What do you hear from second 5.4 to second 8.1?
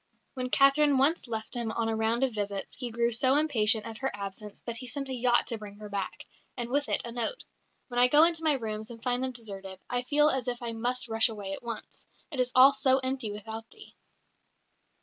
to bring her back, and with it a note: "When I